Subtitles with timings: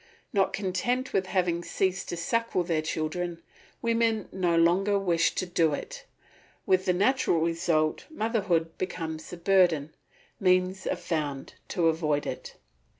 [0.33, 3.39] Not content with having ceased to suckle their children,
[3.83, 6.05] women no longer wish to do it;
[6.65, 9.93] with the natural result motherhood becomes a burden;
[10.39, 12.55] means are found to avoid it.